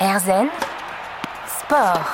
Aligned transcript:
Erzen 0.00 0.46
Sport. 1.60 2.06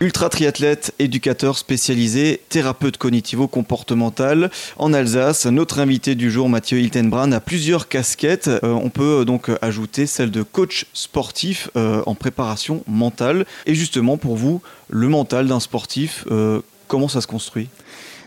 Ultra 0.00 0.28
triathlète, 0.28 0.92
éducateur 0.98 1.56
spécialisé, 1.56 2.42
thérapeute 2.50 2.98
cognitivo-comportemental. 2.98 4.50
En 4.76 4.92
Alsace, 4.92 5.46
notre 5.46 5.80
invité 5.80 6.14
du 6.14 6.30
jour, 6.30 6.50
Mathieu 6.50 6.80
Hiltenbrand, 6.80 7.32
a 7.32 7.40
plusieurs 7.40 7.88
casquettes. 7.88 8.48
Euh, 8.48 8.60
on 8.62 8.90
peut 8.90 9.20
euh, 9.20 9.24
donc 9.24 9.50
ajouter 9.62 10.06
celle 10.06 10.30
de 10.30 10.42
coach 10.42 10.84
sportif 10.92 11.70
euh, 11.76 12.02
en 12.04 12.14
préparation 12.14 12.84
mentale. 12.86 13.46
Et 13.64 13.74
justement, 13.74 14.18
pour 14.18 14.36
vous, 14.36 14.60
le 14.90 15.08
mental 15.08 15.46
d'un 15.46 15.60
sportif, 15.60 16.26
comment 16.88 17.08
ça 17.08 17.22
se 17.22 17.26
construit? 17.26 17.70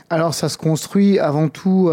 Alors, 0.10 0.34
ça 0.34 0.50
se 0.50 0.58
construit 0.58 1.20
avant 1.20 1.50
tout 1.50 1.92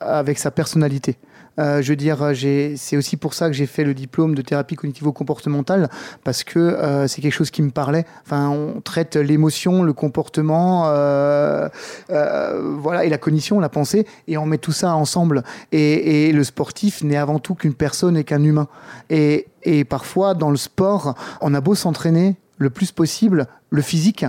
avec 0.00 0.40
sa 0.40 0.50
personnalité. 0.50 1.16
Euh, 1.60 1.82
je 1.82 1.90
veux 1.90 1.96
dire, 1.96 2.32
c'est 2.76 2.96
aussi 2.96 3.16
pour 3.16 3.34
ça 3.34 3.48
que 3.48 3.52
j'ai 3.52 3.66
fait 3.66 3.84
le 3.84 3.94
diplôme 3.94 4.34
de 4.34 4.42
thérapie 4.42 4.76
cognitivo-comportementale, 4.76 5.88
parce 6.24 6.42
que 6.42 6.58
euh, 6.58 7.06
c'est 7.06 7.20
quelque 7.20 7.34
chose 7.34 7.50
qui 7.50 7.62
me 7.62 7.70
parlait. 7.70 8.06
Enfin, 8.24 8.48
on 8.48 8.80
traite 8.80 9.16
l'émotion, 9.16 9.82
le 9.82 9.92
comportement, 9.92 10.84
euh, 10.86 11.68
voilà, 12.08 13.04
et 13.04 13.08
la 13.08 13.18
cognition, 13.18 13.60
la 13.60 13.68
pensée, 13.68 14.06
et 14.26 14.38
on 14.38 14.46
met 14.46 14.58
tout 14.58 14.72
ça 14.72 14.94
ensemble. 14.94 15.42
Et, 15.72 16.32
le 16.32 16.44
sportif 16.44 17.02
n'est 17.02 17.16
avant 17.16 17.38
tout 17.38 17.54
qu'une 17.54 17.74
personne 17.74 18.16
et 18.16 18.24
qu'un 18.24 18.42
humain. 18.42 18.68
Et 19.10 19.46
parfois, 19.88 20.34
dans 20.34 20.50
le 20.50 20.56
sport, 20.56 21.14
on 21.40 21.54
a 21.54 21.60
beau 21.60 21.74
s'entraîner 21.74 22.36
le 22.58 22.70
plus 22.70 22.92
possible, 22.92 23.46
le 23.70 23.82
physique, 23.82 24.24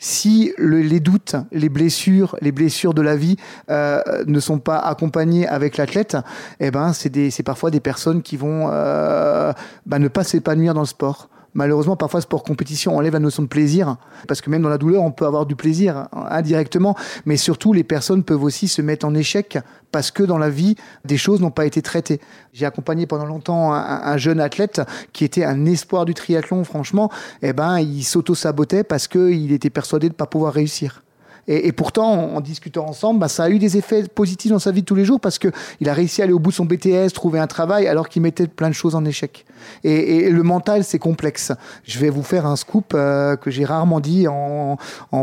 si 0.00 0.52
les 0.58 0.98
doutes, 0.98 1.36
les 1.52 1.68
blessures, 1.68 2.34
les 2.40 2.52
blessures 2.52 2.94
de 2.94 3.02
la 3.02 3.16
vie 3.16 3.36
euh, 3.70 4.02
ne 4.26 4.40
sont 4.40 4.58
pas 4.58 4.78
accompagnées 4.78 5.46
avec 5.46 5.76
l'athlète, 5.76 6.16
eh 6.58 6.70
ben 6.70 6.92
c'est 6.92 7.42
parfois 7.44 7.70
des 7.70 7.80
personnes 7.80 8.22
qui 8.22 8.36
vont 8.36 8.70
euh, 8.72 9.52
bah, 9.86 9.98
ne 9.98 10.08
pas 10.08 10.24
s'épanouir 10.24 10.74
dans 10.74 10.80
le 10.80 10.86
sport. 10.86 11.29
Malheureusement, 11.54 11.96
parfois, 11.96 12.20
sport 12.20 12.44
compétition 12.44 12.96
enlève 12.96 13.12
la 13.12 13.18
notion 13.18 13.42
de 13.42 13.48
plaisir, 13.48 13.96
parce 14.28 14.40
que 14.40 14.50
même 14.50 14.62
dans 14.62 14.68
la 14.68 14.78
douleur, 14.78 15.02
on 15.02 15.10
peut 15.10 15.26
avoir 15.26 15.46
du 15.46 15.56
plaisir 15.56 16.08
indirectement, 16.12 16.96
mais 17.26 17.36
surtout, 17.36 17.72
les 17.72 17.84
personnes 17.84 18.22
peuvent 18.22 18.42
aussi 18.42 18.68
se 18.68 18.82
mettre 18.82 19.06
en 19.06 19.14
échec 19.14 19.58
parce 19.90 20.10
que 20.10 20.22
dans 20.22 20.38
la 20.38 20.50
vie, 20.50 20.76
des 21.04 21.16
choses 21.16 21.40
n'ont 21.40 21.50
pas 21.50 21.66
été 21.66 21.82
traitées. 21.82 22.20
J'ai 22.52 22.66
accompagné 22.66 23.06
pendant 23.06 23.26
longtemps 23.26 23.72
un, 23.72 24.16
jeune 24.16 24.40
athlète 24.40 24.80
qui 25.12 25.24
était 25.24 25.44
un 25.44 25.66
espoir 25.66 26.04
du 26.04 26.14
triathlon, 26.14 26.62
franchement, 26.64 27.10
eh 27.42 27.52
ben, 27.52 27.80
il 27.80 28.04
s'auto-sabotait 28.04 28.84
parce 28.84 29.08
qu'il 29.08 29.52
était 29.52 29.70
persuadé 29.70 30.08
de 30.08 30.14
ne 30.14 30.16
pas 30.16 30.26
pouvoir 30.26 30.52
réussir. 30.52 31.02
Et, 31.48 31.72
pourtant, 31.72 32.34
en, 32.34 32.40
discutant 32.40 32.86
ensemble, 32.86 33.20
bah, 33.20 33.28
ça 33.28 33.44
a 33.44 33.50
eu 33.50 33.58
des 33.58 33.76
effets 33.76 34.04
positifs 34.04 34.50
dans 34.50 34.58
sa 34.58 34.70
vie 34.70 34.82
de 34.82 34.86
tous 34.86 34.94
les 34.94 35.04
jours 35.04 35.20
parce 35.20 35.38
qu'il 35.38 35.88
a 35.88 35.92
réussi 35.92 36.20
à 36.20 36.24
aller 36.24 36.32
au 36.32 36.38
bout 36.38 36.50
de 36.50 36.54
son 36.54 36.64
BTS, 36.64 37.12
trouver 37.12 37.38
un 37.40 37.46
travail, 37.46 37.88
alors 37.88 38.08
qu'il 38.08 38.22
mettait 38.22 38.46
plein 38.46 38.68
de 38.68 38.74
choses 38.74 38.94
en 38.94 39.04
échec. 39.04 39.44
Et, 39.84 40.30
le 40.30 40.42
mental, 40.42 40.84
c'est 40.84 40.98
complexe. 40.98 41.52
Je 41.84 41.98
vais 41.98 42.10
vous 42.10 42.22
faire 42.22 42.46
un 42.46 42.56
scoop 42.56 42.92
euh, 42.94 43.36
que 43.36 43.50
j'ai 43.50 43.64
rarement 43.64 44.00
dit 44.00 44.26
en, 44.28 44.76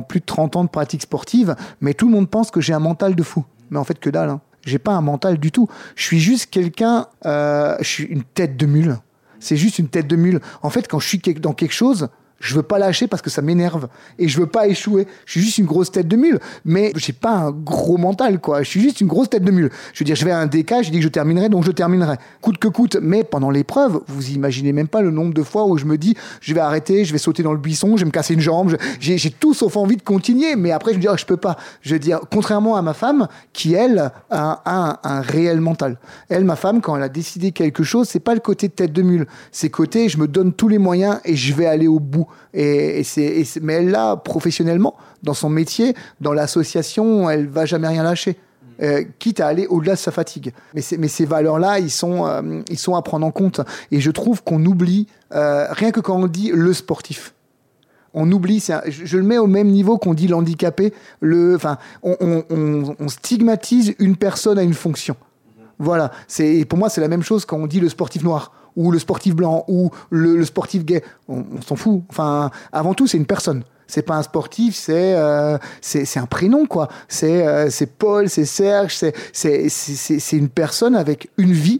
plus 0.08 0.20
de 0.20 0.26
30 0.26 0.56
ans 0.58 0.64
de 0.64 0.70
pratique 0.70 1.04
sportive, 1.04 1.56
mais 1.82 1.94
tout 1.94 2.08
le 2.08 2.12
monde 2.12 2.30
pense 2.30 2.52
que 2.52 2.62
j'ai 2.62 2.74
un 2.74 2.80
mental 2.80 3.16
de 3.16 3.24
fou. 3.24 3.46
Mais 3.70 3.78
en 3.78 3.84
fait, 3.84 4.00
que 4.00 4.10
dalle. 4.10 4.30
Hein. 4.30 4.42
J'ai 4.66 4.80
pas 4.80 4.92
un 4.92 5.02
mental 5.02 5.38
du 5.38 5.52
tout. 5.52 5.70
Je 5.96 6.04
suis 6.04 6.20
juste 6.20 6.50
quelqu'un, 6.50 7.08
euh, 7.26 7.78
je 7.80 7.88
suis 7.88 8.04
une 8.04 8.24
tête 8.24 8.58
de 8.58 8.66
mule. 8.66 8.98
C'est 9.40 9.56
juste 9.56 9.80
une 9.80 9.88
tête 9.88 10.08
de 10.08 10.16
mule. 10.16 10.42
En 10.62 10.70
fait, 10.70 10.88
quand 10.88 11.00
je 11.00 11.08
suis 11.08 11.20
dans 11.40 11.54
quelque 11.54 11.74
chose, 11.74 12.10
je 12.40 12.56
veux 12.56 12.64
pas 12.64 12.78
lâcher 12.78 13.08
parce 13.08 13.22
que 13.22 13.30
ça 13.30 13.42
m'énerve 13.42 13.88
et 14.20 14.28
je 14.28 14.40
veux 14.40 14.46
pas 14.48 14.68
échouer. 14.68 15.08
Je 15.26 15.32
suis 15.34 15.42
juste 15.42 15.58
une 15.58 15.66
grosse 15.66 15.92
tête 15.92 16.08
de 16.08 16.16
mule, 16.16 16.40
mais 16.66 16.92
j'ai 16.96 17.14
pas 17.14 17.32
un 17.32 17.52
gros 17.52 17.98
mental 17.98 18.40
quoi. 18.40 18.64
Je 18.64 18.70
suis 18.70 18.82
juste 18.82 19.02
une 19.02 19.08
grosse 19.08 19.30
tête 19.30 19.44
de 19.44 19.52
mule. 19.52 19.72
Je 19.94 20.00
veux 20.00 20.06
dire, 20.06 20.16
je 20.16 20.26
vais 20.26 20.32
à 20.32 20.40
un 20.40 20.46
DK, 20.46 20.84
je 20.84 20.92
dis 20.92 20.98
que 20.98 21.04
je 21.04 21.10
terminerai, 21.10 21.50
donc 21.50 21.64
je 21.64 21.72
terminerai, 21.72 22.18
coûte 22.42 22.58
que 22.58 22.68
coûte. 22.68 22.98
Mais 23.02 23.24
pendant 23.24 23.50
l'épreuve, 23.50 24.02
vous 24.08 24.30
imaginez 24.32 24.74
même 24.74 24.88
pas 24.88 25.02
le 25.02 25.12
nombre 25.12 25.34
de 25.34 25.44
fois 25.44 25.66
où 25.66 25.78
je 25.78 25.86
me 25.86 25.98
dis, 25.98 26.16
je 26.42 26.54
vais 26.54 26.60
arrêter, 26.60 27.06
je 27.06 27.12
vais 27.12 27.18
sauter 27.18 27.44
dans 27.44 27.54
le 27.54 27.60
buisson, 27.60 27.98
je 27.98 28.02
vais 28.02 28.06
me 28.06 28.12
casser 28.12 28.34
une 28.34 28.42
jambe. 28.42 28.78
J'ai 29.00 29.18
tout 29.32 29.54
sauf 29.54 29.76
envie 29.78 29.98
de 29.98 30.04
continuer, 30.04 30.56
mais 30.56 30.72
après 30.72 30.92
je 30.92 30.98
me 30.98 31.02
dis, 31.02 31.08
oh, 31.12 31.18
je 31.18 31.26
peux 31.26 31.38
pas. 31.38 31.58
Je 31.82 31.94
veux 31.94 32.00
dire, 32.00 32.20
contrairement 32.32 32.76
à 32.76 32.82
ma 32.82 32.94
femme, 32.94 33.28
qui 33.54 33.74
elle 33.74 34.12
a 34.30 34.62
un, 34.66 34.98
un 35.04 35.22
réel 35.22 35.60
mental. 35.60 35.98
Elle, 36.30 36.46
ma 36.46 36.56
femme, 36.56 36.82
quand 36.82 36.96
elle 36.96 37.04
a 37.04 37.10
décidé 37.10 37.52
quelque 37.52 37.84
chose, 37.84 38.08
c'est 38.08 38.20
pas 38.20 38.34
le 38.34 38.40
côté 38.40 38.70
tête 38.70 38.94
de 38.94 39.02
mule, 39.02 39.28
c'est 39.52 39.70
côté, 39.70 40.10
je 40.10 40.18
me 40.18 40.28
donne 40.28 40.54
tous 40.54 40.68
les 40.68 40.78
moyens 40.78 41.20
et 41.26 41.36
je 41.36 41.54
vais 41.54 41.66
aller 41.66 41.88
au 41.88 42.00
bout. 42.00 42.27
Et, 42.54 43.04
c'est, 43.04 43.46
mais 43.62 43.74
elle 43.74 43.90
l'a 43.90 44.16
professionnellement, 44.18 44.96
dans 45.24 45.34
son 45.34 45.50
métier, 45.50 45.96
dans 46.22 46.34
l'association, 46.34 47.30
elle 47.30 47.48
va 47.48 47.66
jamais 47.66 47.88
rien 47.88 48.04
lâcher. 48.04 48.32
Mm. 48.32 48.84
Euh, 48.84 49.04
quitte 49.20 49.40
à 49.40 49.48
aller 49.48 49.68
au-delà 49.68 49.94
de 49.94 50.00
sa 50.00 50.12
fatigue. 50.12 50.54
Mais, 50.74 50.82
mais 50.98 51.08
ces 51.08 51.26
valeurs-là, 51.26 51.80
ils 51.80 51.92
sont, 51.92 52.26
euh, 52.26 52.62
ils 52.70 52.80
sont 52.80 52.96
à 52.96 53.02
prendre 53.02 53.26
en 53.26 53.32
compte. 53.32 53.62
Et 53.92 54.00
je 54.00 54.12
trouve 54.12 54.44
qu'on 54.44 54.64
oublie, 54.66 55.08
euh, 55.34 55.68
rien 55.72 55.92
que 55.92 56.00
quand 56.00 56.16
on 56.16 56.28
dit 56.28 56.52
le 56.54 56.74
sportif, 56.74 57.34
on 58.14 58.32
oublie, 58.32 58.66
je, 58.88 59.18
le 59.18 59.24
mets 59.24 59.38
au 59.38 59.48
même 59.48 59.68
niveau 59.68 59.98
qu'on 59.98 60.14
dit 60.14 60.28
l'handicapé, 60.28 60.94
le, 61.20 61.56
enfin, 61.56 61.78
on, 62.02 62.44
on, 62.50 63.08
stigmatise 63.10 63.94
une 64.00 64.16
personne 64.16 64.58
à 64.58 64.64
une 64.64 64.74
fonction. 64.74 65.14
Mm-hmm. 65.14 65.64
Voilà, 65.80 66.12
c'est, 66.28 66.66
pour 66.66 66.80
moi, 66.80 66.90
c'est 66.90 67.02
la 67.02 67.10
même 67.10 67.22
chose 67.22 67.46
quand 67.46 67.58
on 67.58 67.68
dit 67.68 67.80
le 67.80 67.90
sportif 67.90 68.24
noir 68.24 68.54
ou 68.78 68.92
le 68.92 69.00
sportif 69.00 69.36
blanc, 69.36 69.66
ou 69.68 69.92
le, 70.10 70.46
sportif 70.46 70.86
gay. 70.86 71.04
On, 71.28 71.44
s'en 71.66 71.76
fout. 71.76 72.04
Enfin, 72.10 72.52
avant 72.72 72.94
tout, 72.94 73.08
c'est 73.08 73.18
une 73.18 73.26
personne. 73.26 73.64
C'est 73.88 74.04
pas 74.04 74.16
un 74.16 74.24
sportif, 74.24 74.76
c'est 74.76 75.16
euh, 75.16 75.58
c'est 75.80 76.20
un 76.20 76.26
prénom 76.26 76.66
quoi. 76.66 76.90
C'est 77.08 77.48
euh, 77.48 77.70
Paul, 77.98 78.30
c'est 78.30 78.44
Serge, 78.44 78.98
c'est 78.98 79.70
c'est 79.70 80.38
une 80.38 80.50
personne 80.50 80.94
avec 80.94 81.30
une 81.38 81.54
vie, 81.54 81.80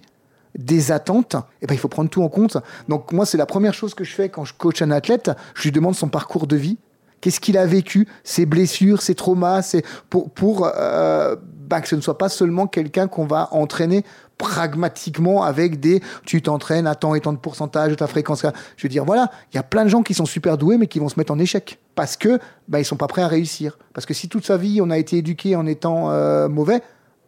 des 0.58 0.94
attentes. 0.94 1.36
Et 1.36 1.64
eh 1.64 1.68
ben 1.68 1.76
il 1.76 1.78
faut 1.78 1.90
prendre 1.90 2.10
tout 2.10 2.24
en 2.24 2.30
compte. 2.30 2.58
Donc 2.88 3.12
moi 3.12 3.26
c'est 3.26 3.38
la 3.38 3.46
première 3.46 3.74
chose 3.74 3.94
que 3.94 4.06
je 4.06 4.14
fais 4.14 4.30
quand 4.30 4.46
je 4.46 4.54
coach 4.54 4.82
un 4.82 4.92
athlète. 4.92 5.32
Je 5.54 5.64
lui 5.64 5.72
demande 5.74 5.96
son 5.96 6.08
parcours 6.08 6.48
de 6.48 6.56
vie. 6.56 6.78
Qu'est-ce 7.22 7.40
qu'il 7.40 7.58
a 7.58 7.66
vécu, 7.66 8.08
ses 8.24 8.46
blessures, 8.46 9.02
ses 9.02 9.16
traumas, 9.16 9.76
pour 10.10 10.72
euh, 10.76 11.36
bah, 11.68 11.82
que 11.82 11.88
ce 11.88 11.96
ne 11.96 12.02
soit 12.02 12.18
pas 12.18 12.30
seulement 12.30 12.68
quelqu'un 12.68 13.08
qu'on 13.08 13.26
va 13.26 13.50
entraîner 13.52 14.04
pragmatiquement 14.38 15.44
avec 15.44 15.80
des 15.80 16.02
tu 16.26 16.42
t'entraînes 16.42 16.88
à 16.88 16.96
tant 16.96 17.16
et 17.16 17.22
tant 17.22 17.34
de 17.34 17.38
pourcentage 17.38 17.96
ta 17.96 18.08
fréquence. 18.08 18.46
Je 18.76 18.84
veux 18.84 18.90
dire, 18.90 19.04
voilà, 19.04 19.32
il 19.52 19.56
y 19.56 19.60
a 19.60 19.64
plein 19.64 19.84
de 19.84 19.90
gens 19.90 20.04
qui 20.04 20.14
sont 20.14 20.26
super 20.26 20.58
doués 20.58 20.78
mais 20.78 20.88
qui 20.88 21.00
vont 21.00 21.10
se 21.10 21.20
mettre 21.20 21.34
en 21.34 21.40
échec 21.40 21.80
parce 21.96 22.16
que 22.18 22.40
bah, 22.68 22.80
ils 22.80 22.86
sont 22.86 22.98
pas 22.98 23.08
prêts 23.08 23.24
à 23.24 23.28
réussir. 23.28 23.78
Parce 23.94 24.06
que 24.06 24.14
si 24.14 24.30
toute 24.30 24.46
sa 24.46 24.58
vie 24.58 24.80
on 24.82 24.90
a 24.92 24.98
été 24.98 25.18
éduqué 25.18 25.56
en 25.56 25.66
étant 25.66 26.12
euh, 26.12 26.48
mauvais 26.48 26.82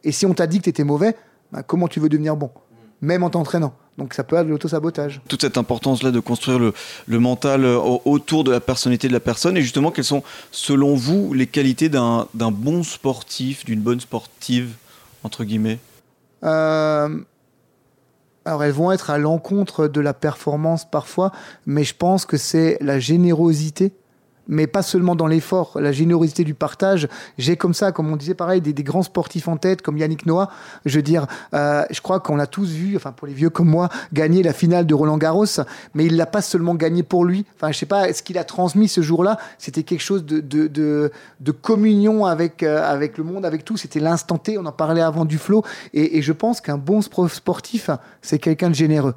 et 0.03 0.11
si 0.11 0.25
on 0.25 0.33
t'a 0.33 0.47
dit 0.47 0.59
que 0.59 0.65
tu 0.65 0.69
étais 0.69 0.83
mauvais, 0.83 1.15
bah, 1.51 1.63
comment 1.63 1.87
tu 1.87 1.99
veux 1.99 2.09
devenir 2.09 2.35
bon? 2.35 2.51
Même 3.01 3.23
en 3.23 3.29
t'entraînant. 3.29 3.73
Donc 3.99 4.13
ça 4.13 4.23
peut 4.23 4.37
être 4.37 4.45
de 4.45 4.51
l'autosabotage. 4.51 5.21
Toute 5.27 5.41
cette 5.41 5.57
importance-là 5.57 6.11
de 6.11 6.19
construire 6.21 6.57
le, 6.57 6.73
le, 7.05 7.19
mental 7.19 7.65
euh, 7.65 7.77
autour 7.77 8.45
de 8.45 8.51
la 8.51 8.61
personnalité 8.61 9.09
de 9.09 9.13
la 9.13 9.19
personne. 9.19 9.57
Et 9.57 9.61
justement, 9.61 9.91
quelles 9.91 10.05
sont, 10.05 10.23
selon 10.51 10.95
vous, 10.95 11.33
les 11.33 11.47
qualités 11.47 11.89
d'un 11.89 12.25
bon 12.33 12.81
sportif, 12.83 13.65
d'une 13.65 13.81
bonne 13.81 13.99
sportive, 13.99 14.75
entre 15.23 15.43
guillemets? 15.43 15.79
Euh, 16.45 17.19
alors 18.45 18.63
elles 18.63 18.71
vont 18.71 18.91
être 18.93 19.09
à 19.09 19.17
l'encontre 19.17 19.87
de 19.87 19.99
la 19.99 20.13
performance 20.13 20.89
parfois, 20.89 21.33
mais 21.65 21.83
je 21.83 21.93
pense 21.93 22.25
que 22.25 22.37
c'est 22.37 22.77
la 22.79 22.99
générosité 22.99 23.91
mais 24.49 24.67
pas 24.67 24.81
seulement 24.81 25.15
dans 25.15 25.27
l'effort, 25.27 25.77
la 25.79 25.91
générosité 25.91 26.43
du 26.43 26.55
partage. 26.55 27.07
J'ai 27.37 27.55
comme 27.55 27.73
ça, 27.73 27.91
comme 27.91 28.11
on 28.11 28.17
disait 28.17 28.33
pareil, 28.33 28.59
des, 28.59 28.73
grands 28.83 29.03
sportifs 29.03 29.47
en 29.47 29.57
tête, 29.57 29.81
comme 29.81 29.97
Yannick 29.97 30.25
Noah. 30.25 30.49
Je 30.85 30.97
veux 30.97 31.03
dire, 31.03 31.27
euh, 31.53 31.85
je 31.91 32.01
crois 32.01 32.19
qu'on 32.19 32.39
a 32.39 32.47
tous 32.47 32.71
vu, 32.71 32.97
enfin 32.97 33.11
pour 33.11 33.27
les 33.27 33.33
vieux 33.33 33.51
comme 33.51 33.69
moi, 33.69 33.89
gagner 34.11 34.41
la 34.41 34.51
finale 34.51 34.85
de 34.87 34.93
Roland 34.93 35.17
Garros, 35.17 35.45
mais 35.93 36.05
il 36.05 36.17
l'a 36.17 36.25
pas 36.25 36.41
seulement 36.41 36.73
gagné 36.75 37.03
pour 37.03 37.23
lui. 37.23 37.45
Enfin, 37.55 37.71
je 37.71 37.77
sais 37.77 37.85
pas, 37.85 38.11
ce 38.11 38.23
qu'il 38.23 38.37
a 38.39 38.43
transmis 38.43 38.87
ce 38.87 39.01
jour-là, 39.01 39.37
c'était 39.59 39.83
quelque 39.83 40.01
chose 40.01 40.25
de, 40.25 40.39
de, 40.39 41.11
de, 41.39 41.51
communion 41.51 42.25
avec, 42.25 42.63
euh, 42.63 42.83
avec 42.83 43.17
le 43.19 43.23
monde, 43.23 43.45
avec 43.45 43.63
tout. 43.63 43.77
C'était 43.77 43.99
l'instant 43.99 44.39
T, 44.39 44.57
on 44.57 44.65
en 44.65 44.71
parlait 44.71 45.01
avant 45.01 45.25
du 45.25 45.37
flow. 45.37 45.63
Et, 45.93 46.17
et 46.17 46.21
je 46.23 46.33
pense 46.33 46.59
qu'un 46.59 46.77
bon 46.77 47.01
sportif, 47.01 47.91
c'est 48.21 48.39
quelqu'un 48.39 48.69
de 48.69 48.75
généreux 48.75 49.13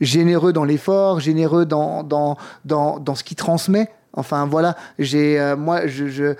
généreux 0.00 0.54
dans 0.54 0.64
l'effort, 0.64 1.20
généreux 1.20 1.66
dans, 1.66 2.02
dans, 2.02 2.38
dans, 2.64 2.98
dans 2.98 3.14
ce 3.14 3.22
qu'il 3.22 3.36
transmet. 3.36 3.90
Enfin 4.12 4.46
voilà, 4.46 4.76
j'ai 4.98 5.40
euh, 5.40 5.56
moi 5.56 5.86
je, 5.86 6.34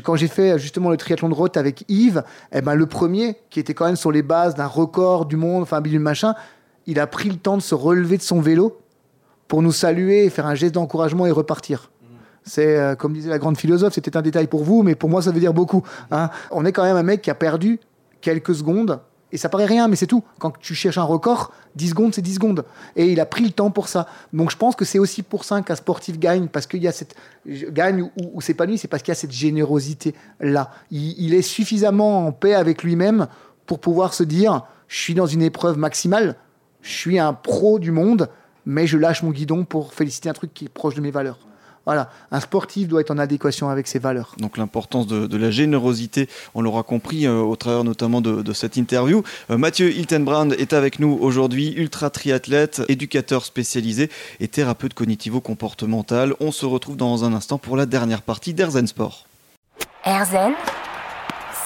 quand 0.00 0.14
j'ai 0.14 0.28
fait 0.28 0.56
justement 0.58 0.88
le 0.88 0.96
triathlon 0.96 1.28
de 1.28 1.34
route 1.34 1.56
avec 1.56 1.84
Yves, 1.88 2.22
eh 2.52 2.60
ben 2.60 2.74
le 2.74 2.86
premier 2.86 3.38
qui 3.50 3.58
était 3.58 3.74
quand 3.74 3.86
même 3.86 3.96
sur 3.96 4.12
les 4.12 4.22
bases 4.22 4.54
d'un 4.54 4.66
record 4.66 5.26
du 5.26 5.36
monde, 5.36 5.62
enfin 5.62 5.80
bidule 5.80 6.00
machin, 6.00 6.34
il 6.86 7.00
a 7.00 7.08
pris 7.08 7.28
le 7.28 7.36
temps 7.36 7.56
de 7.56 7.62
se 7.62 7.74
relever 7.74 8.18
de 8.18 8.22
son 8.22 8.40
vélo 8.40 8.78
pour 9.48 9.62
nous 9.62 9.72
saluer 9.72 10.30
faire 10.30 10.46
un 10.46 10.54
geste 10.54 10.74
d'encouragement 10.74 11.26
et 11.26 11.32
repartir. 11.32 11.90
C'est 12.44 12.78
euh, 12.78 12.94
comme 12.94 13.12
disait 13.12 13.30
la 13.30 13.38
grande 13.38 13.56
philosophe, 13.56 13.94
c'était 13.94 14.16
un 14.16 14.22
détail 14.22 14.46
pour 14.46 14.62
vous, 14.62 14.84
mais 14.84 14.94
pour 14.94 15.10
moi 15.10 15.22
ça 15.22 15.32
veut 15.32 15.40
dire 15.40 15.54
beaucoup. 15.54 15.82
Hein. 16.12 16.30
On 16.52 16.64
est 16.64 16.72
quand 16.72 16.84
même 16.84 16.96
un 16.96 17.02
mec 17.02 17.22
qui 17.22 17.30
a 17.30 17.34
perdu 17.34 17.80
quelques 18.20 18.54
secondes 18.54 19.00
et 19.32 19.38
ça 19.38 19.48
paraît 19.48 19.66
rien, 19.66 19.88
mais 19.88 19.96
c'est 19.96 20.06
tout. 20.06 20.22
Quand 20.38 20.52
tu 20.60 20.74
cherches 20.74 20.98
un 20.98 21.04
record, 21.04 21.52
10 21.76 21.90
secondes, 21.90 22.14
c'est 22.14 22.22
10 22.22 22.34
secondes. 22.34 22.64
Et 22.96 23.10
il 23.10 23.18
a 23.18 23.26
pris 23.26 23.42
le 23.42 23.50
temps 23.50 23.70
pour 23.70 23.88
ça. 23.88 24.06
Donc 24.34 24.50
je 24.50 24.58
pense 24.58 24.76
que 24.76 24.84
c'est 24.84 24.98
aussi 24.98 25.22
pour 25.22 25.44
ça 25.44 25.62
qu'un 25.62 25.74
sportif 25.74 26.18
gagne, 26.18 26.48
parce 26.48 26.66
qu'il 26.66 26.82
y 26.82 26.88
a 26.88 26.92
cette. 26.92 27.14
gagne 27.46 28.02
ou, 28.02 28.10
ou 28.34 28.40
s'épanouit, 28.42 28.76
c'est 28.76 28.88
parce 28.88 29.02
qu'il 29.02 29.10
y 29.10 29.16
a 29.16 29.16
cette 29.16 29.32
générosité-là. 29.32 30.70
Il, 30.90 31.32
est 31.32 31.42
suffisamment 31.42 32.26
en 32.26 32.32
paix 32.32 32.54
avec 32.54 32.82
lui-même 32.82 33.26
pour 33.64 33.80
pouvoir 33.80 34.12
se 34.12 34.22
dire 34.22 34.66
je 34.86 34.98
suis 34.98 35.14
dans 35.14 35.26
une 35.26 35.42
épreuve 35.42 35.78
maximale, 35.78 36.36
je 36.82 36.92
suis 36.92 37.18
un 37.18 37.32
pro 37.32 37.78
du 37.78 37.90
monde, 37.90 38.28
mais 38.66 38.86
je 38.86 38.98
lâche 38.98 39.22
mon 39.22 39.30
guidon 39.30 39.64
pour 39.64 39.94
féliciter 39.94 40.28
un 40.28 40.34
truc 40.34 40.52
qui 40.52 40.66
est 40.66 40.68
proche 40.68 40.94
de 40.94 41.00
mes 41.00 41.10
valeurs. 41.10 41.38
Voilà, 41.84 42.10
un 42.30 42.40
sportif 42.40 42.86
doit 42.86 43.00
être 43.00 43.10
en 43.10 43.18
adéquation 43.18 43.68
avec 43.68 43.88
ses 43.88 43.98
valeurs. 43.98 44.34
Donc 44.38 44.56
l'importance 44.56 45.06
de, 45.06 45.36
la 45.36 45.50
générosité, 45.50 46.28
on 46.54 46.62
l'aura 46.62 46.82
compris 46.82 47.26
euh, 47.26 47.40
au 47.40 47.56
travers 47.56 47.84
notamment 47.84 48.20
de, 48.20 48.52
cette 48.52 48.76
interview. 48.76 49.22
Euh, 49.50 49.58
Mathieu 49.58 49.90
Hiltenbrand 49.90 50.50
est 50.50 50.72
avec 50.72 50.98
nous 51.00 51.18
aujourd'hui, 51.20 51.72
ultra 51.76 52.10
triathlète, 52.10 52.82
éducateur 52.88 53.44
spécialisé 53.44 54.10
et 54.40 54.48
thérapeute 54.48 54.94
cognitivo-comportemental. 54.94 56.34
On 56.38 56.52
se 56.52 56.66
retrouve 56.66 56.96
dans 56.96 57.24
un 57.24 57.32
instant 57.32 57.58
pour 57.58 57.76
la 57.76 57.86
dernière 57.86 58.22
partie 58.22 58.54
d'Erzen 58.54 58.86
Sport. 58.86 59.26
Erzen 60.04 60.52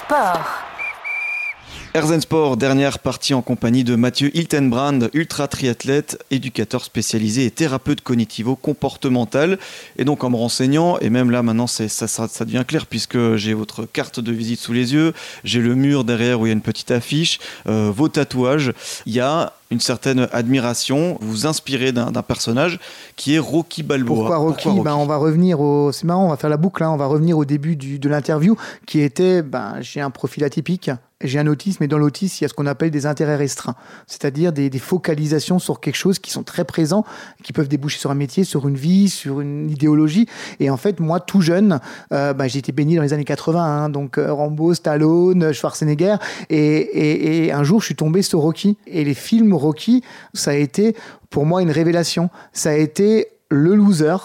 Sport. 0.01 0.66
Erzen 1.97 2.21
Sport, 2.21 2.59
dernière 2.59 2.99
partie 2.99 3.33
en 3.33 3.41
compagnie 3.41 3.83
de 3.83 3.97
Mathieu 3.97 4.31
Hiltenbrand, 4.37 5.09
ultra 5.15 5.49
triathlète, 5.49 6.23
éducateur 6.31 6.85
spécialisé 6.85 7.47
et 7.47 7.51
thérapeute 7.51 8.03
cognitivo-comportemental. 8.03 9.59
Et 9.97 10.05
donc 10.05 10.23
en 10.23 10.29
me 10.29 10.37
renseignant, 10.37 10.99
et 10.99 11.09
même 11.09 11.31
là 11.31 11.43
maintenant 11.43 11.67
ça, 11.67 12.45
devient 12.45 12.65
clair 12.69 12.85
puisque 12.85 13.37
j'ai 13.37 13.55
votre 13.55 13.87
carte 13.87 14.21
de 14.21 14.31
visite 14.31 14.61
sous 14.61 14.75
les 14.75 14.93
yeux, 14.93 15.15
j'ai 15.43 15.63
le 15.63 15.75
mur 15.75 16.05
derrière 16.05 16.39
où 16.39 16.45
il 16.45 16.51
y 16.51 16.53
a 16.53 16.53
une 16.53 16.61
petite 16.61 16.91
affiche, 16.91 17.39
euh, 17.67 17.91
vos 17.91 18.11
tatouages, 18.11 18.75
il 19.07 19.15
y 19.15 19.21
a 19.21 19.55
une 19.71 19.81
certaine 19.81 20.29
admiration, 20.33 21.19
vous 21.21 21.31
vous 21.31 21.47
inspirez 21.47 21.93
d'un 21.93 22.11
personnage 22.23 22.79
qui 23.17 23.35
est 23.35 23.39
Rocky 23.39 23.83
Balboa. 23.83 24.17
Pourquoi 24.17 24.37
Rocky, 24.37 24.69
ben, 24.81 24.95
On 24.95 25.07
va 25.07 25.17
revenir 25.17 25.61
au... 25.61 25.93
C'est 25.93 26.05
marrant, 26.05 26.27
on 26.27 26.31
va 26.31 26.37
faire 26.37 26.51
la 26.51 26.57
boucle, 26.57 26.83
hein. 26.83 26.91
on 26.91 26.97
va 26.97 27.07
revenir 27.07 27.37
au 27.37 27.45
début 27.45 27.77
du, 27.77 27.99
de 27.99 28.09
l'interview 28.09 28.57
qui 28.87 29.01
était, 29.01 29.43
ben, 29.43 29.77
j'ai 29.81 30.01
un 30.01 30.11
profil 30.11 30.45
atypique, 30.45 30.91
j'ai 31.23 31.39
un 31.39 31.47
autisme 31.47 31.83
et 31.83 31.89
dans 31.89 31.99
l'autisme, 31.99 32.37
il 32.41 32.45
y 32.45 32.47
a 32.47 32.49
ce 32.49 32.55
qu'on 32.55 32.67
appelle 32.67 32.91
des 32.91 33.07
intérêts 33.07 33.37
restreints, 33.37 33.75
c'est-à-dire 34.07 34.53
des, 34.53 34.71
focalisations 34.77 35.59
sur 35.59 35.81
quelque 35.81 35.97
chose 35.97 36.19
qui 36.19 36.31
sont 36.31 36.43
très 36.43 36.65
présents, 36.65 37.05
qui 37.43 37.55
peuvent 37.55 37.69
déboucher 37.69 37.99
sur 37.99 38.11
un 38.11 38.15
métier, 38.15 38.45
sur 38.45 38.69
une 38.69 38.75
vie, 38.75 39.09
sur 39.09 39.41
une 39.41 39.71
idéologie. 39.71 40.27
Et 40.61 40.69
en 40.69 40.77
fait, 40.77 41.01
moi, 41.01 41.19
tout 41.19 41.41
jeune, 41.41 41.81
euh, 42.13 42.35
ben, 42.35 42.47
j'ai 42.47 42.59
été 42.59 42.73
baigné 42.73 42.97
dans 42.97 43.03
les 43.03 43.15
années 43.15 43.25
80, 43.25 43.65
hein. 43.65 43.89
donc 43.89 44.19
euh, 44.19 44.33
Rambo, 44.33 44.75
Stallone, 44.75 45.53
Schwarzenegger, 45.53 46.17
et, 46.51 46.59
et, 46.59 47.47
et 47.47 47.53
un 47.53 47.65
jour, 47.65 47.81
je 47.81 47.87
suis 47.87 47.97
tombé 47.97 48.21
sur 48.21 48.41
Rocky. 48.41 48.77
Et 48.87 49.03
les 49.03 49.15
films 49.15 49.55
Rocky, 49.59 50.03
ça 50.35 50.53
a 50.53 50.55
été 50.55 50.97
pour 51.31 51.47
moi 51.47 51.63
une 51.63 51.71
révélation. 51.71 52.31
Ça 52.53 52.71
a 52.71 52.75
été 52.75 53.29
le 53.49 53.75
loser 53.75 54.17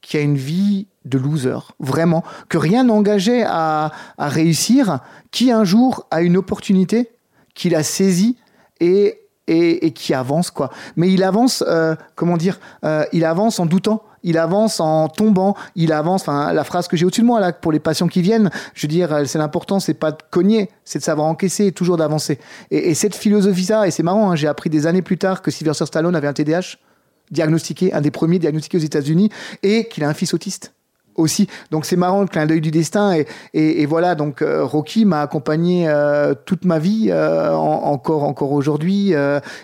qui 0.00 0.16
a 0.16 0.20
une 0.20 0.36
vie 0.36 0.86
de 1.04 1.18
loser, 1.18 1.58
vraiment, 1.80 2.22
que 2.48 2.58
rien 2.58 2.84
n'engageait 2.84 3.44
à, 3.46 3.92
réussir, 4.18 5.00
qui 5.30 5.50
un 5.50 5.64
jour 5.64 6.06
a 6.10 6.22
une 6.22 6.36
opportunité, 6.36 7.10
qu'il 7.54 7.74
a 7.74 7.82
saisie 7.82 8.36
et, 8.80 9.20
et, 9.48 9.90
qui 9.92 10.14
avance, 10.14 10.50
quoi. 10.50 10.70
Mais 10.96 11.10
il 11.10 11.22
avance, 11.22 11.64
euh, 11.66 11.96
comment 12.14 12.36
dire, 12.36 12.60
euh, 12.84 13.04
il 13.12 13.24
avance 13.24 13.58
en 13.58 13.66
doutant, 13.66 14.02
il 14.26 14.38
avance 14.38 14.80
en 14.80 15.08
tombant, 15.08 15.56
il 15.76 15.92
avance. 15.92 16.26
La 16.26 16.64
phrase 16.64 16.88
que 16.88 16.96
j'ai 16.96 17.06
au-dessus 17.06 17.22
de 17.22 17.26
moi 17.26 17.40
là 17.40 17.52
pour 17.52 17.72
les 17.72 17.78
patients 17.78 18.08
qui 18.08 18.20
viennent, 18.20 18.50
je 18.74 18.82
veux 18.82 18.90
dire, 18.90 19.22
c'est 19.24 19.38
l'important, 19.38 19.80
c'est 19.80 19.94
pas 19.94 20.10
de 20.10 20.18
cogner, 20.30 20.68
c'est 20.84 20.98
de 20.98 21.04
savoir 21.04 21.28
encaisser 21.28 21.66
et 21.66 21.72
toujours 21.72 21.96
d'avancer. 21.96 22.38
Et, 22.70 22.94
cette 22.94 23.14
philosophie-là, 23.14 23.86
et 23.86 23.90
c'est 23.92 24.02
marrant, 24.02 24.30
hein, 24.30 24.36
j'ai 24.36 24.48
appris 24.48 24.68
des 24.68 24.86
années 24.86 25.00
plus 25.00 25.16
tard 25.16 25.42
que 25.42 25.50
Sylvester 25.50 25.86
Stallone 25.86 26.16
avait 26.16 26.26
un 26.26 26.32
TDAH 26.32 26.76
diagnostiqué, 27.30 27.92
un 27.92 28.00
des 28.00 28.10
premiers 28.10 28.38
diagnostiqués 28.38 28.78
aux 28.78 28.80
États-Unis, 28.80 29.30
et 29.62 29.88
qu'il 29.88 30.02
a 30.04 30.08
un 30.08 30.14
fils 30.14 30.34
autiste 30.34 30.72
aussi. 31.16 31.48
Donc 31.70 31.84
c'est 31.84 31.96
marrant 31.96 32.20
le 32.20 32.26
clin 32.26 32.46
d'œil 32.46 32.60
du 32.60 32.70
destin 32.70 33.14
et, 33.14 33.26
et, 33.54 33.86
voilà 33.86 34.14
donc 34.14 34.42
euh, 34.42 34.64
Rocky 34.64 35.04
m'a 35.04 35.20
accompagné 35.20 35.88
euh, 35.88 36.34
toute 36.44 36.64
ma 36.64 36.78
vie 36.78 37.08
euh, 37.10 37.52
encore 37.52 38.24
encore 38.24 38.52
aujourd'hui. 38.52 39.14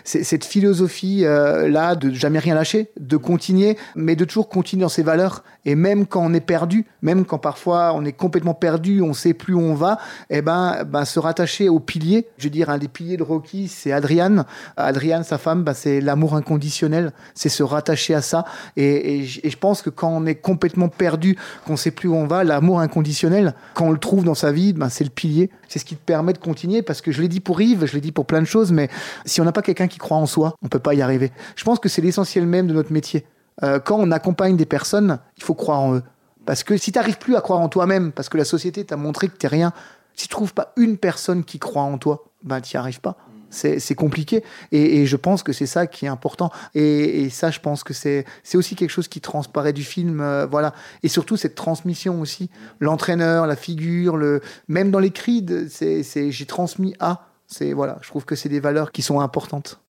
cette 0.03 0.45
philosophie 0.45 1.21
là 1.21 1.95
de 1.95 2.11
jamais 2.11 2.39
rien 2.39 2.55
lâcher, 2.55 2.91
de 2.99 3.17
continuer, 3.17 3.77
mais 3.95 4.15
de 4.15 4.25
toujours 4.25 4.49
continuer 4.49 4.81
dans 4.81 4.89
ses 4.89 5.03
valeurs 5.03 5.43
et 5.65 5.75
même 5.75 6.05
quand 6.05 6.23
on 6.23 6.33
est 6.33 6.41
perdu, 6.41 6.85
même 7.01 7.25
quand 7.25 7.37
parfois 7.37 7.93
on 7.93 8.03
est 8.05 8.13
complètement 8.13 8.53
perdu, 8.53 9.01
on 9.01 9.13
sait 9.13 9.33
plus 9.33 9.53
où 9.53 9.59
on 9.59 9.75
va, 9.75 9.97
eh 10.29 10.41
ben, 10.41 10.83
ben 10.85 11.05
se 11.05 11.19
rattacher 11.19 11.69
aux 11.69 11.79
piliers. 11.79 12.27
Je 12.37 12.45
veux 12.45 12.49
dire 12.49 12.69
un 12.69 12.77
des 12.77 12.87
piliers 12.87 13.17
de 13.17 13.23
Rocky 13.23 13.67
c'est 13.67 13.91
Adriane. 13.91 14.45
Adriane 14.77 15.23
sa 15.23 15.37
femme, 15.37 15.63
ben, 15.63 15.73
c'est 15.73 16.01
l'amour 16.01 16.35
inconditionnel, 16.35 17.13
c'est 17.33 17.49
se 17.49 17.63
rattacher 17.63 18.13
à 18.13 18.21
ça 18.21 18.45
et, 18.77 19.23
je 19.23 19.57
pense 19.57 19.81
que 19.81 19.89
quand 19.89 20.09
on 20.09 20.25
est 20.25 20.35
complètement 20.35 20.89
perdu 20.89 21.37
qu'on 21.65 21.77
sait 21.77 21.91
plus 21.91 22.09
où 22.09 22.15
on 22.15 22.25
va, 22.25 22.43
l'amour 22.43 22.79
inconditionnel, 22.79 23.53
quand 23.73 23.87
on 23.87 23.91
le 23.91 23.97
trouve 23.97 24.23
dans 24.23 24.35
sa 24.35 24.51
vie, 24.51 24.73
ben, 24.73 24.89
c'est 24.89 25.03
le 25.03 25.09
pilier. 25.09 25.49
C'est 25.67 25.79
ce 25.79 25.85
qui 25.85 25.95
te 25.95 26.03
permet 26.03 26.33
de 26.33 26.37
continuer 26.37 26.81
parce 26.81 27.01
que 27.01 27.11
je 27.11 27.21
l'ai 27.21 27.27
dit 27.27 27.39
pour 27.39 27.61
Yves, 27.61 27.85
je 27.85 27.93
l'ai 27.93 28.01
dit 28.01 28.11
pour 28.11 28.25
plein 28.25 28.41
de 28.41 28.47
choses, 28.47 28.71
mais 28.71 28.89
si 29.25 29.41
on 29.41 29.45
n'a 29.45 29.51
pas 29.51 29.61
quelqu'un 29.61 29.87
qui 29.87 29.97
croit 29.97 30.17
en 30.17 30.25
soi, 30.25 30.55
on 30.61 30.67
peut 30.67 30.79
pas 30.79 30.93
y 30.93 31.01
arriver. 31.01 31.31
Je 31.55 31.63
pense 31.63 31.79
que 31.79 31.89
c'est 31.89 32.01
l'essentiel 32.01 32.45
même 32.45 32.67
de 32.67 32.73
notre 32.73 32.91
métier. 32.91 33.25
Euh, 33.61 33.79
quand 33.79 33.97
on 33.99 34.11
accompagne 34.11 34.57
des 34.57 34.65
personnes, 34.65 35.19
il 35.37 35.43
faut 35.43 35.53
croire 35.53 35.81
en 35.81 35.95
eux. 35.95 36.03
Parce 36.45 36.63
que 36.63 36.77
si 36.77 36.91
tu 36.91 36.99
n'arrives 36.99 37.19
plus 37.19 37.35
à 37.35 37.41
croire 37.41 37.59
en 37.59 37.69
toi-même, 37.69 38.11
parce 38.11 38.29
que 38.29 38.37
la 38.37 38.45
société 38.45 38.83
t'a 38.83 38.97
montré 38.97 39.27
que 39.27 39.37
tu 39.37 39.47
rien, 39.47 39.73
si 40.15 40.27
tu 40.27 40.29
trouves 40.29 40.53
pas 40.53 40.73
une 40.75 40.97
personne 40.97 41.43
qui 41.43 41.59
croit 41.59 41.83
en 41.83 41.97
toi, 41.97 42.25
ben 42.43 42.59
n'y 42.59 42.77
arrives 42.77 43.01
pas 43.01 43.17
c'est 43.53 43.95
compliqué. 43.95 44.43
Et, 44.71 45.05
je 45.05 45.15
pense 45.15 45.43
que 45.43 45.53
c'est 45.53 45.65
ça 45.65 45.87
qui 45.87 46.05
est 46.05 46.09
important. 46.09 46.51
Et, 46.73 47.29
ça, 47.29 47.51
je 47.51 47.59
pense 47.59 47.83
que 47.83 47.93
c'est 47.93 48.25
aussi 48.53 48.75
quelque 48.75 48.89
chose 48.89 49.07
qui 49.07 49.21
transparaît 49.21 49.73
du 49.73 49.83
film. 49.83 50.21
Euh, 50.21 50.45
voilà. 50.45 50.73
Et 51.03 51.07
surtout, 51.07 51.37
cette 51.37 51.55
transmission 51.55 52.19
aussi. 52.21 52.49
L'entraîneur, 52.79 53.47
la 53.47 53.55
figure, 53.55 54.17
le, 54.17 54.41
même 54.67 54.91
dans 54.91 54.99
les 54.99 55.11
cris, 55.11 55.45
j'ai 55.79 56.45
transmis 56.45 56.95
à. 56.99 57.27
Voilà, 57.75 57.99
je 58.01 58.07
trouve 58.07 58.25
que 58.25 58.35
c'est 58.35 58.49
des 58.49 58.59
valeurs 58.59 58.91
qui 58.91 59.03
sont 59.03 59.19
importantes. 59.19 59.82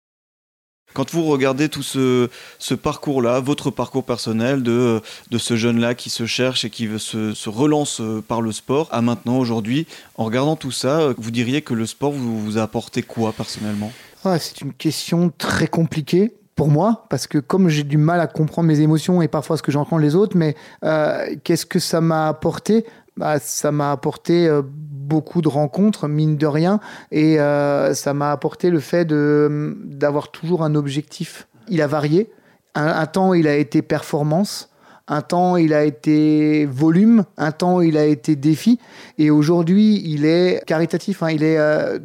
Quand 0.93 1.11
vous 1.11 1.23
regardez 1.23 1.69
tout 1.69 1.83
ce, 1.83 2.29
parcours-là, 2.75 3.39
votre 3.39 3.71
parcours 3.71 4.03
personnel 4.03 4.63
de, 4.63 5.01
ce 5.37 5.55
jeune-là 5.55 5.95
qui 5.95 6.09
se 6.09 6.25
cherche 6.25 6.65
et 6.65 6.69
qui 6.69 6.87
se, 6.97 7.49
relance 7.49 8.01
euh, 8.01 8.23
par 8.25 8.41
le 8.41 8.51
sport, 8.51 8.87
à 8.91 9.01
maintenant, 9.01 9.37
aujourd'hui, 9.37 9.87
en 10.17 10.25
regardant 10.25 10.55
tout 10.55 10.71
ça, 10.71 11.13
vous 11.17 11.31
diriez 11.31 11.61
que 11.61 11.73
le 11.73 11.85
sport 11.85 12.11
vous, 12.11 12.57
a 12.57 12.61
apporté 12.61 13.01
quoi 13.01 13.33
personnellement? 13.33 13.91
Ah, 14.23 14.39
C'est 14.39 14.61
une 14.61 14.73
question 14.73 15.31
très 15.37 15.67
compliquée 15.67 16.33
pour 16.55 16.67
moi, 16.67 17.05
parce 17.09 17.27
que 17.27 17.39
comme 17.39 17.67
j'ai 17.67 17.83
du 17.83 17.97
mal 17.97 18.19
à 18.19 18.27
comprendre 18.27 18.67
mes 18.67 18.79
émotions 18.79 19.21
et 19.21 19.27
parfois 19.27 19.57
ce 19.57 19.63
que 19.63 19.71
j'entends 19.71 19.97
les 19.97 20.15
autres, 20.15 20.37
mais 20.37 20.55
euh, 20.83 21.35
qu'est-ce 21.43 21.65
que 21.65 21.79
ça 21.79 21.99
m'a 21.99 22.27
apporté? 22.27 22.85
Bah, 23.17 23.39
Ça 23.39 23.71
m'a 23.71 23.91
apporté 23.91 24.47
euh, 24.47 24.61
beaucoup 25.03 25.41
de 25.41 25.47
rencontres, 25.47 26.07
mine 26.07 26.37
de 26.37 26.47
rien, 26.47 26.79
et 27.11 27.39
euh, 27.39 27.93
ça 27.93 28.13
m'a 28.13 28.31
apporté 28.31 28.69
le 28.69 28.79
fait 28.79 29.05
d'avoir 29.05 30.31
toujours 30.31 30.63
un 30.63 30.75
objectif. 30.75 31.47
Il 31.69 31.81
a 31.81 31.87
varié. 31.87 32.29
Un, 32.75 33.05
temps, 33.05 33.33
il 33.33 33.47
a 33.47 33.55
été 33.55 33.81
performance. 33.81 34.69
Un 35.07 35.21
temps, 35.21 35.57
il 35.57 35.73
a 35.73 35.83
été 35.83 36.65
volume. 36.65 37.25
Un 37.37 37.51
temps, 37.51 37.81
il 37.81 37.97
a 37.97 38.05
été 38.05 38.35
défi. 38.35 38.79
Et 39.19 39.29
aujourd'hui, 39.29 40.01
il 40.05 40.25
est 40.25 40.63
caritatif. 40.65 41.21
Hein. 41.21 41.29
il 41.29 41.43
est 41.43 41.57
euh, 41.59 41.99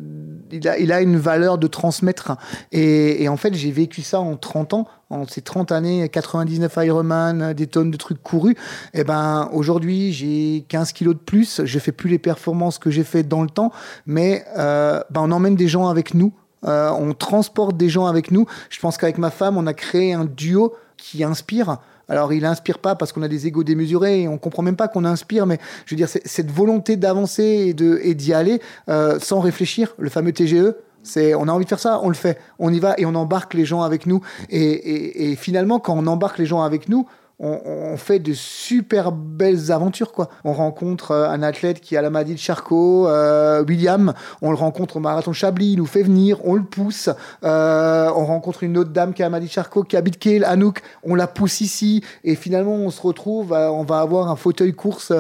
il 0.53 0.93
a, 0.93 1.01
une 1.01 1.17
valeur 1.17 1.59
de 1.59 1.67
transmettre. 1.67 2.37
Et, 2.73 3.29
en 3.29 3.37
fait, 3.37 3.55
j'ai 3.55 3.71
vécu 3.71 4.03
ça 4.03 4.21
en 4.21 4.37
30 4.37 4.75
ans, 4.75 4.89
en 5.11 5.27
ces 5.27 5.41
30 5.41 5.73
années, 5.73 6.09
99 6.09 6.79
Ironman, 6.83 7.53
des 7.55 7.67
tonnes 7.67 7.91
de 7.91 7.97
trucs 7.97 8.23
courus. 8.23 8.55
Et 8.93 9.01
eh 9.01 9.05
ben, 9.05 9.49
aujourd'hui, 9.53 10.13
j'ai 10.13 10.65
15 10.69 10.93
kilos 10.93 11.15
de 11.15 11.21
plus. 11.21 11.63
Je 11.65 11.79
fais 11.79 11.93
plus 11.93 12.11
les 12.11 12.19
performances 12.19 12.79
que 12.79 12.91
j'ai 12.91 13.05
fait 13.05 13.23
dans 13.23 13.43
le 13.43 13.49
temps, 13.49 13.73
mais 14.07 14.45
euh, 14.59 15.01
ben, 15.11 15.23
on 15.23 15.31
emmène 15.31 15.57
des 15.57 15.69
gens 15.69 15.89
avec 15.89 16.15
nous. 16.15 16.33
Euh, 16.67 16.91
on 16.91 17.15
transporte 17.15 17.77
des 17.77 17.89
gens 17.89 18.07
avec 18.07 18.31
nous. 18.31 18.47
Je 18.69 18.81
pense 18.81 18.97
qu'avec 18.97 19.19
ma 19.19 19.31
femme, 19.31 19.57
on 19.57 19.67
a 19.67 19.75
créé 19.75 20.13
un 20.13 20.25
duo 20.25 20.75
qui 20.97 21.25
inspire. 21.25 21.79
Alors, 22.09 22.33
il 22.33 22.45
inspire 22.45 22.79
pas 22.79 22.95
parce 22.95 23.13
qu'on 23.13 23.23
a 23.23 23.29
des 23.29 23.47
égos 23.47 23.65
démesurés 23.65 24.23
et 24.23 24.29
on 24.29 24.39
comprend 24.39 24.63
même 24.63 24.77
pas 24.77 24.89
qu'on 24.89 25.05
inspire, 25.05 25.47
mais 25.47 25.59
je 25.85 25.95
veux 25.95 25.97
dire, 25.97 26.09
cette 26.09 26.51
volonté 26.51 26.97
d'avancer 26.97 27.75
et 28.03 28.15
d'y 28.15 28.33
aller 28.33 28.61
euh, 28.89 29.19
sans 29.21 29.41
réfléchir, 29.41 29.95
le 29.99 30.09
fameux 30.09 30.33
TGE. 30.33 30.75
On 31.17 31.49
a 31.49 31.53
envie 31.53 31.65
de 31.65 31.69
faire 31.69 31.79
ça, 31.79 32.01
on 32.03 32.09
le 32.09 32.15
fait, 32.15 32.39
on 32.59 32.73
y 32.73 32.81
va 32.81 32.95
et 32.99 33.07
on 33.07 33.15
embarque 33.15 33.55
les 33.55 33.65
gens 33.65 33.83
avec 33.83 34.07
nous. 34.07 34.21
et 34.51 35.37
finalement, 35.37 35.79
quand 35.79 35.95
on 35.97 36.07
embarque 36.07 36.39
les 36.39 36.47
gens 36.47 36.63
avec 36.63 36.89
nous, 36.89 37.07
on, 37.41 37.97
fait 37.97 38.19
de 38.19 38.33
super 38.33 39.13
belles 39.13 39.71
aventures 39.71 40.13
quoi. 40.13 40.29
On 40.45 40.53
rencontre 40.53 41.13
euh, 41.13 41.29
un 41.29 41.43
athlète 41.43 41.81
qui 41.81 41.97
a 41.97 42.03
la 42.03 42.11
maladie 42.11 42.35
de 42.35 42.39
Charcot, 42.39 43.07
euh, 43.09 43.65
William, 43.65 44.13
on 44.43 44.51
le 44.51 44.57
rencontre 44.57 44.97
au 44.97 45.01
marathon 45.01 45.33
Chablis, 45.33 45.73
il 45.73 45.79
nous 45.79 45.87
fait 45.87 46.03
venir, 46.03 46.39
on 46.45 46.55
le 46.55 46.63
pousse. 46.63 47.09
Euh, 47.45 48.11
on 48.15 48.25
rencontre 48.25 48.63
une 48.63 48.77
autre 48.77 48.91
dame 48.91 49.15
qui 49.15 49.23
a 49.23 49.27
la 49.27 49.31
maladie 49.31 49.49
de 49.49 49.53
Charcot, 49.53 49.85
qui 49.85 49.97
habite 49.97 50.19
Kiel, 50.19 50.45
Anouk, 50.45 50.83
on 51.03 51.15
la 51.15 51.27
pousse 51.27 51.61
ici 51.61 52.03
et 52.25 52.35
finalement 52.35 52.75
on 52.75 52.91
se 52.91 53.01
retrouve, 53.01 53.53
on 53.53 53.85
va 53.85 54.01
avoir 54.01 54.31
un 54.31 54.37
fauteuil 54.37 54.73
course 54.73 55.13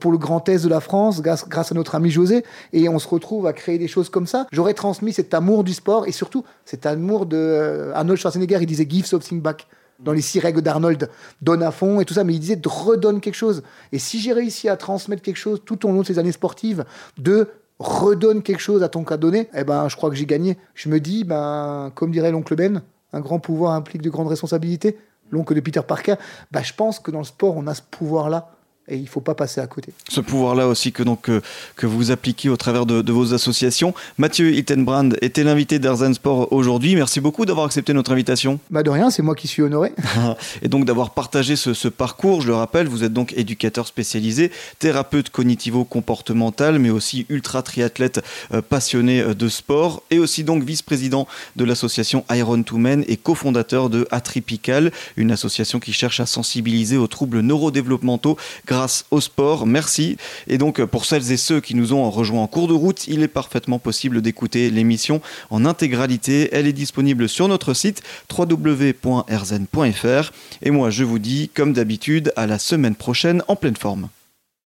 pour 0.00 0.12
le 0.12 0.18
Grand 0.18 0.48
Est 0.48 0.64
de 0.64 0.68
la 0.68 0.80
France 0.80 1.22
grâce, 1.22 1.48
grâce 1.48 1.72
à 1.72 1.74
notre 1.74 1.94
ami 1.94 2.10
José 2.10 2.44
et 2.72 2.88
on 2.88 2.98
se 2.98 3.08
retrouve 3.08 3.46
à 3.46 3.52
créer 3.52 3.78
des 3.78 3.88
choses 3.88 4.08
comme 4.08 4.26
ça. 4.26 4.46
J'aurais 4.52 4.74
transmis 4.74 5.12
cet 5.12 5.34
amour 5.34 5.64
du 5.64 5.72
sport 5.72 6.06
et 6.06 6.12
surtout 6.12 6.44
cet 6.64 6.86
amour 6.86 7.26
de 7.26 7.92
Arnold 7.94 8.18
Schwarzenegger, 8.18 8.58
il 8.60 8.66
disait 8.66 8.86
give 8.88 9.06
something 9.06 9.40
back 9.40 9.66
dans 9.98 10.12
les 10.12 10.20
six 10.20 10.40
règles 10.40 10.62
d'Arnold, 10.62 11.08
donne 11.42 11.62
à 11.62 11.70
fond 11.70 12.00
et 12.00 12.04
tout 12.04 12.14
ça, 12.14 12.24
mais 12.24 12.34
il 12.34 12.40
disait 12.40 12.60
redonne 12.64 13.20
quelque 13.20 13.34
chose. 13.34 13.62
Et 13.92 13.98
si 13.98 14.20
j'ai 14.20 14.32
réussi 14.32 14.68
à 14.68 14.76
transmettre 14.76 15.22
quelque 15.22 15.36
chose 15.36 15.62
tout 15.64 15.86
au 15.86 15.92
long 15.92 16.02
de 16.02 16.06
ces 16.06 16.18
années 16.18 16.32
sportives, 16.32 16.84
de 17.18 17.48
redonne 17.78 18.42
quelque 18.42 18.60
chose 18.60 18.82
à 18.82 18.88
ton 18.88 19.04
cas 19.04 19.16
donné, 19.16 19.48
eh 19.54 19.64
ben, 19.64 19.88
je 19.88 19.96
crois 19.96 20.10
que 20.10 20.16
j'ai 20.16 20.26
gagné. 20.26 20.58
Je 20.74 20.88
me 20.88 21.00
dis, 21.00 21.24
ben, 21.24 21.90
comme 21.94 22.10
dirait 22.10 22.30
l'oncle 22.30 22.54
Ben, 22.54 22.82
un 23.12 23.20
grand 23.20 23.38
pouvoir 23.38 23.72
implique 23.72 24.02
de 24.02 24.10
grandes 24.10 24.28
responsabilités. 24.28 24.98
L'oncle 25.30 25.54
de 25.54 25.60
Peter 25.60 25.80
Parker, 25.86 26.14
bah, 26.52 26.62
je 26.62 26.72
pense 26.74 27.00
que 27.00 27.10
dans 27.10 27.18
le 27.18 27.24
sport, 27.24 27.56
on 27.56 27.66
a 27.66 27.74
ce 27.74 27.82
pouvoir-là 27.82 28.50
et 28.86 28.96
il 28.96 29.02
ne 29.02 29.08
faut 29.08 29.20
pas 29.20 29.34
passer 29.34 29.62
à 29.62 29.66
côté. 29.66 29.92
Ce 30.08 30.20
pouvoir-là 30.20 30.68
aussi 30.68 30.92
que, 30.92 31.02
donc, 31.02 31.30
euh, 31.30 31.40
que 31.74 31.86
vous 31.86 32.10
appliquez 32.10 32.50
au 32.50 32.56
travers 32.56 32.84
de, 32.84 33.12
vos 33.12 33.32
associations. 33.32 33.94
Mathieu 34.18 34.52
Hittenbrand 34.52 35.10
était 35.22 35.42
l'invité 35.42 35.78
d'Arzen 35.78 36.12
Sport 36.12 36.52
aujourd'hui. 36.52 36.94
Merci 36.94 37.20
beaucoup 37.20 37.46
d'avoir 37.46 37.64
accepté 37.64 37.94
notre 37.94 38.12
invitation. 38.12 38.60
Bah 38.70 38.82
de 38.82 38.90
rien, 38.90 39.08
c'est 39.10 39.22
moi 39.22 39.34
qui 39.34 39.48
suis 39.48 39.62
honoré. 39.62 39.92
et 40.62 40.68
donc 40.68 40.84
d'avoir 40.84 41.10
partagé 41.10 41.56
ce, 41.56 41.88
parcours. 41.88 42.42
Je 42.42 42.48
le 42.48 42.54
rappelle, 42.54 42.86
vous 42.86 43.04
êtes 43.04 43.12
donc 43.12 43.32
éducateur 43.36 43.86
spécialisé, 43.86 44.50
thérapeute 44.78 45.30
cognitivo-comportemental, 45.30 46.78
mais 46.78 46.90
aussi 46.90 47.24
ultra 47.30 47.62
triathlète 47.62 48.20
euh, 48.52 48.60
passionné 48.60 49.20
euh, 49.20 49.34
de 49.34 49.48
sport 49.48 50.02
et 50.10 50.18
aussi 50.18 50.44
donc 50.44 50.62
vice-président 50.62 51.26
de 51.56 51.64
l'association 51.64 52.24
Iron 52.30 52.62
to 52.62 52.76
Men 52.76 53.04
et 53.08 53.16
cofondateur 53.16 53.88
de 53.88 54.06
Atripical, 54.10 54.92
une 55.16 55.30
association 55.30 55.80
qui 55.80 55.92
cherche 55.92 56.20
à 56.20 56.26
sensibiliser 56.26 56.98
aux 56.98 57.06
troubles 57.06 57.40
neurodéveloppementaux 57.40 58.36
grâce 58.74 59.04
au 59.12 59.20
sport. 59.20 59.66
Merci. 59.66 60.16
Et 60.48 60.58
donc, 60.58 60.84
pour 60.84 61.04
celles 61.04 61.30
et 61.30 61.36
ceux 61.36 61.60
qui 61.60 61.76
nous 61.76 61.92
ont 61.92 62.10
rejoints 62.10 62.42
en 62.42 62.48
cours 62.48 62.66
de 62.66 62.74
route, 62.74 63.06
il 63.06 63.22
est 63.22 63.28
parfaitement 63.28 63.78
possible 63.78 64.20
d'écouter 64.20 64.68
l'émission 64.70 65.20
en 65.50 65.64
intégralité. 65.64 66.48
Elle 66.52 66.66
est 66.66 66.72
disponible 66.72 67.28
sur 67.28 67.46
notre 67.46 67.72
site 67.72 68.02
www.rzen.fr. 68.36 70.32
Et 70.62 70.70
moi, 70.70 70.90
je 70.90 71.04
vous 71.04 71.20
dis, 71.20 71.50
comme 71.54 71.72
d'habitude, 71.72 72.32
à 72.34 72.46
la 72.46 72.58
semaine 72.58 72.96
prochaine 72.96 73.42
en 73.46 73.54
pleine 73.54 73.76
forme. 73.76 74.08